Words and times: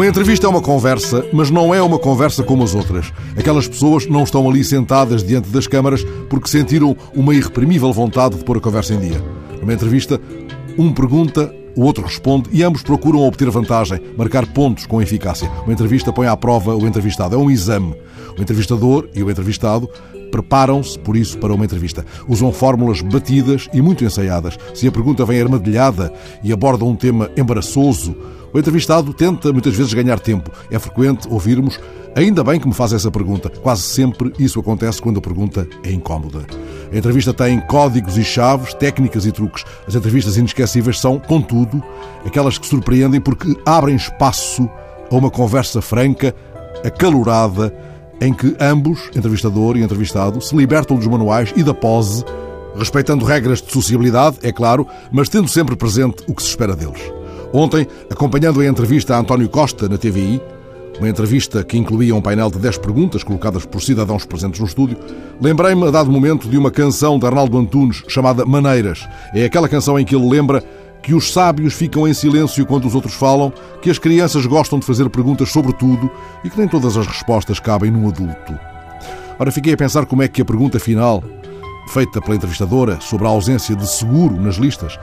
Uma 0.00 0.06
entrevista 0.06 0.46
é 0.46 0.48
uma 0.48 0.62
conversa, 0.62 1.26
mas 1.30 1.50
não 1.50 1.74
é 1.74 1.82
uma 1.82 1.98
conversa 1.98 2.42
como 2.42 2.64
as 2.64 2.74
outras. 2.74 3.12
Aquelas 3.36 3.68
pessoas 3.68 4.06
não 4.06 4.22
estão 4.22 4.48
ali 4.48 4.64
sentadas 4.64 5.22
diante 5.22 5.50
das 5.50 5.66
câmaras 5.66 6.02
porque 6.30 6.48
sentiram 6.48 6.96
uma 7.14 7.34
irreprimível 7.34 7.92
vontade 7.92 8.36
de 8.36 8.42
pôr 8.42 8.56
a 8.56 8.60
conversa 8.60 8.94
em 8.94 8.98
dia. 8.98 9.22
Numa 9.60 9.74
entrevista, 9.74 10.18
um 10.78 10.90
pergunta, 10.90 11.54
o 11.76 11.82
outro 11.82 12.04
responde 12.04 12.48
e 12.50 12.62
ambos 12.62 12.82
procuram 12.82 13.20
obter 13.20 13.50
vantagem, 13.50 14.00
marcar 14.16 14.46
pontos 14.46 14.86
com 14.86 15.02
eficácia. 15.02 15.50
Uma 15.64 15.74
entrevista 15.74 16.10
põe 16.10 16.28
à 16.28 16.34
prova 16.34 16.74
o 16.74 16.86
entrevistado. 16.86 17.34
É 17.34 17.38
um 17.38 17.50
exame. 17.50 17.94
O 18.38 18.40
entrevistador 18.40 19.06
e 19.14 19.22
o 19.22 19.30
entrevistado 19.30 19.86
preparam-se, 20.30 20.98
por 20.98 21.16
isso, 21.16 21.38
para 21.38 21.54
uma 21.54 21.64
entrevista. 21.64 22.04
Usam 22.28 22.52
fórmulas 22.52 23.00
batidas 23.00 23.68
e 23.72 23.82
muito 23.82 24.04
ensaiadas. 24.04 24.58
Se 24.74 24.86
a 24.86 24.92
pergunta 24.92 25.24
vem 25.24 25.40
armadilhada 25.40 26.12
e 26.42 26.52
aborda 26.52 26.84
um 26.84 26.96
tema 26.96 27.30
embaraçoso, 27.36 28.16
o 28.52 28.58
entrevistado 28.58 29.12
tenta 29.12 29.52
muitas 29.52 29.74
vezes 29.74 29.94
ganhar 29.94 30.18
tempo. 30.18 30.50
É 30.70 30.78
frequente 30.78 31.28
ouvirmos 31.28 31.78
Ainda 32.14 32.42
bem 32.42 32.58
que 32.58 32.66
me 32.66 32.74
faz 32.74 32.92
essa 32.92 33.10
pergunta. 33.10 33.48
Quase 33.48 33.82
sempre 33.82 34.32
isso 34.38 34.58
acontece 34.58 35.00
quando 35.00 35.18
a 35.18 35.22
pergunta 35.22 35.66
é 35.84 35.92
incómoda. 35.92 36.44
A 36.92 36.96
entrevista 36.96 37.32
tem 37.32 37.60
códigos 37.60 38.18
e 38.18 38.24
chaves, 38.24 38.74
técnicas 38.74 39.24
e 39.26 39.32
truques. 39.32 39.64
As 39.86 39.94
entrevistas 39.94 40.36
inesquecíveis 40.36 40.98
são, 40.98 41.20
contudo, 41.20 41.82
aquelas 42.26 42.58
que 42.58 42.66
surpreendem 42.66 43.20
porque 43.20 43.56
abrem 43.64 43.94
espaço 43.94 44.68
a 45.10 45.14
uma 45.14 45.30
conversa 45.30 45.80
franca, 45.80 46.34
acalorada, 46.84 47.72
em 48.20 48.32
que 48.32 48.54
ambos, 48.60 49.10
entrevistador 49.14 49.76
e 49.76 49.82
entrevistado, 49.82 50.40
se 50.40 50.54
libertam 50.54 50.96
dos 50.96 51.06
manuais 51.06 51.52
e 51.56 51.62
da 51.62 51.72
pose, 51.72 52.24
respeitando 52.76 53.24
regras 53.24 53.62
de 53.62 53.72
sociabilidade, 53.72 54.38
é 54.42 54.52
claro, 54.52 54.86
mas 55.10 55.28
tendo 55.28 55.48
sempre 55.48 55.74
presente 55.74 56.22
o 56.28 56.34
que 56.34 56.42
se 56.42 56.48
espera 56.48 56.76
deles. 56.76 57.00
Ontem, 57.52 57.86
acompanhando 58.10 58.60
a 58.60 58.66
entrevista 58.66 59.16
a 59.16 59.18
António 59.18 59.48
Costa 59.48 59.88
na 59.88 59.98
TVI, 59.98 60.40
uma 60.98 61.08
entrevista 61.08 61.64
que 61.64 61.78
incluía 61.78 62.14
um 62.14 62.20
painel 62.20 62.50
de 62.50 62.58
10 62.58 62.78
perguntas 62.78 63.24
colocadas 63.24 63.64
por 63.64 63.80
cidadãos 63.80 64.26
presentes 64.26 64.60
no 64.60 64.66
estúdio, 64.66 64.98
lembrei-me 65.40 65.88
a 65.88 65.90
dado 65.90 66.10
momento 66.10 66.46
de 66.46 66.58
uma 66.58 66.70
canção 66.70 67.18
de 67.18 67.26
Arnaldo 67.26 67.58
Antunes 67.58 68.02
chamada 68.06 68.44
Maneiras. 68.44 69.08
É 69.34 69.44
aquela 69.46 69.68
canção 69.68 69.98
em 69.98 70.04
que 70.04 70.14
ele 70.14 70.28
lembra 70.28 70.62
que 71.02 71.14
os 71.14 71.32
sábios 71.32 71.74
ficam 71.74 72.06
em 72.06 72.14
silêncio 72.14 72.66
quando 72.66 72.86
os 72.86 72.94
outros 72.94 73.14
falam, 73.14 73.52
que 73.80 73.90
as 73.90 73.98
crianças 73.98 74.46
gostam 74.46 74.78
de 74.78 74.86
fazer 74.86 75.08
perguntas 75.08 75.50
sobre 75.50 75.72
tudo 75.72 76.10
e 76.44 76.50
que 76.50 76.58
nem 76.58 76.68
todas 76.68 76.96
as 76.96 77.06
respostas 77.06 77.58
cabem 77.58 77.90
num 77.90 78.08
adulto. 78.08 78.58
Ora, 79.38 79.50
fiquei 79.50 79.72
a 79.72 79.76
pensar 79.76 80.04
como 80.04 80.22
é 80.22 80.28
que 80.28 80.42
a 80.42 80.44
pergunta 80.44 80.78
final, 80.78 81.24
feita 81.88 82.20
pela 82.20 82.36
entrevistadora 82.36 83.00
sobre 83.00 83.26
a 83.26 83.30
ausência 83.30 83.74
de 83.74 83.88
seguro 83.88 84.40
nas 84.40 84.56
listas, 84.56 84.98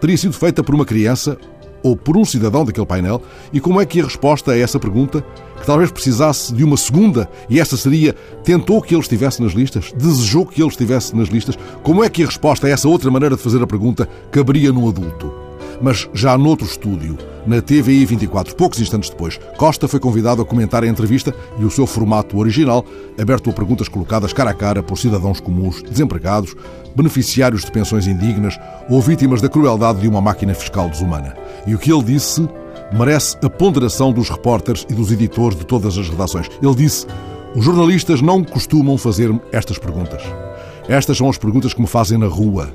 teria 0.00 0.16
sido 0.16 0.32
feita 0.32 0.62
por 0.62 0.74
uma 0.74 0.84
criança 0.84 1.38
ou 1.82 1.96
por 1.96 2.16
um 2.16 2.24
cidadão 2.24 2.64
daquele 2.64 2.86
painel 2.86 3.22
e 3.52 3.60
como 3.60 3.80
é 3.80 3.86
que 3.86 4.00
a 4.00 4.04
resposta 4.04 4.52
a 4.52 4.58
essa 4.58 4.78
pergunta, 4.78 5.24
que 5.58 5.66
talvez 5.66 5.90
precisasse 5.90 6.52
de 6.52 6.64
uma 6.64 6.76
segunda, 6.76 7.28
e 7.48 7.60
essa 7.60 7.76
seria: 7.76 8.14
tentou 8.42 8.82
que 8.82 8.94
ele 8.94 9.02
estivesse 9.02 9.42
nas 9.42 9.52
listas? 9.52 9.92
Desejou 9.96 10.46
que 10.46 10.60
ele 10.60 10.70
estivesse 10.70 11.14
nas 11.14 11.28
listas? 11.28 11.58
Como 11.82 12.02
é 12.02 12.08
que 12.08 12.22
a 12.22 12.26
resposta 12.26 12.66
a 12.66 12.70
essa 12.70 12.88
outra 12.88 13.10
maneira 13.10 13.36
de 13.36 13.42
fazer 13.42 13.62
a 13.62 13.66
pergunta 13.66 14.08
caberia 14.30 14.72
num 14.72 14.88
adulto? 14.88 15.32
Mas 15.80 16.08
já 16.14 16.36
noutro 16.38 16.66
estúdio, 16.66 17.18
na 17.46 17.62
TVI 17.62 18.04
24, 18.04 18.56
poucos 18.56 18.80
instantes 18.80 19.08
depois, 19.08 19.38
Costa 19.56 19.86
foi 19.86 20.00
convidado 20.00 20.42
a 20.42 20.44
comentar 20.44 20.82
a 20.82 20.86
entrevista 20.86 21.34
e 21.58 21.64
o 21.64 21.70
seu 21.70 21.86
formato 21.86 22.38
original, 22.38 22.84
aberto 23.18 23.50
a 23.50 23.52
perguntas 23.52 23.88
colocadas 23.88 24.32
cara 24.32 24.50
a 24.50 24.54
cara 24.54 24.82
por 24.82 24.98
cidadãos 24.98 25.40
comuns, 25.40 25.82
desempregados, 25.82 26.56
beneficiários 26.94 27.64
de 27.64 27.70
pensões 27.70 28.06
indignas 28.06 28.58
ou 28.90 29.00
vítimas 29.00 29.40
da 29.40 29.48
crueldade 29.48 30.00
de 30.00 30.08
uma 30.08 30.20
máquina 30.20 30.54
fiscal 30.54 30.88
desumana. 30.88 31.36
E 31.66 31.74
o 31.74 31.78
que 31.78 31.92
ele 31.92 32.02
disse 32.02 32.48
merece 32.92 33.36
a 33.42 33.50
ponderação 33.50 34.12
dos 34.12 34.28
repórteres 34.28 34.86
e 34.88 34.94
dos 34.94 35.12
editores 35.12 35.58
de 35.58 35.64
todas 35.64 35.96
as 35.96 36.08
redações. 36.08 36.48
Ele 36.62 36.74
disse: 36.74 37.06
Os 37.54 37.64
jornalistas 37.64 38.20
não 38.20 38.42
costumam 38.42 38.98
fazer 38.98 39.30
estas 39.52 39.78
perguntas. 39.78 40.22
Estas 40.88 41.16
são 41.16 41.28
as 41.28 41.38
perguntas 41.38 41.74
que 41.74 41.80
me 41.80 41.86
fazem 41.86 42.16
na 42.18 42.26
rua 42.26 42.72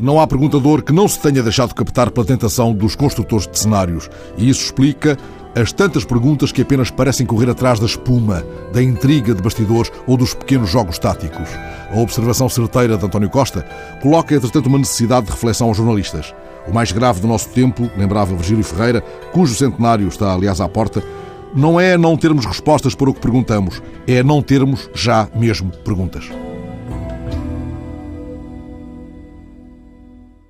não 0.00 0.20
há 0.20 0.26
perguntador 0.26 0.82
que 0.82 0.92
não 0.92 1.06
se 1.06 1.20
tenha 1.20 1.42
deixado 1.42 1.74
captar 1.74 2.10
pela 2.10 2.26
tentação 2.26 2.72
dos 2.72 2.94
construtores 2.94 3.46
de 3.46 3.58
cenários. 3.58 4.08
E 4.36 4.48
isso 4.48 4.64
explica 4.64 5.16
as 5.54 5.72
tantas 5.72 6.04
perguntas 6.04 6.50
que 6.50 6.62
apenas 6.62 6.90
parecem 6.90 7.26
correr 7.26 7.50
atrás 7.50 7.78
da 7.78 7.86
espuma, 7.86 8.44
da 8.72 8.82
intriga 8.82 9.34
de 9.34 9.42
bastidores 9.42 9.92
ou 10.06 10.16
dos 10.16 10.34
pequenos 10.34 10.70
jogos 10.70 10.98
táticos. 10.98 11.48
A 11.92 11.98
observação 11.98 12.48
certeira 12.48 12.96
de 12.96 13.04
António 13.04 13.28
Costa 13.28 13.66
coloca, 14.00 14.34
entretanto, 14.34 14.66
uma 14.66 14.78
necessidade 14.78 15.26
de 15.26 15.32
reflexão 15.32 15.68
aos 15.68 15.76
jornalistas. 15.76 16.34
O 16.66 16.72
mais 16.72 16.92
grave 16.92 17.20
do 17.20 17.28
nosso 17.28 17.50
tempo, 17.50 17.90
lembrava 17.96 18.34
Virgílio 18.34 18.64
Ferreira, 18.64 19.02
cujo 19.32 19.54
centenário 19.54 20.08
está, 20.08 20.32
aliás, 20.32 20.60
à 20.60 20.68
porta, 20.68 21.02
não 21.54 21.78
é 21.78 21.98
não 21.98 22.16
termos 22.16 22.46
respostas 22.46 22.94
para 22.94 23.10
o 23.10 23.14
que 23.14 23.20
perguntamos, 23.20 23.82
é 24.06 24.22
não 24.22 24.40
termos 24.40 24.88
já 24.94 25.28
mesmo 25.34 25.70
perguntas. 25.84 26.30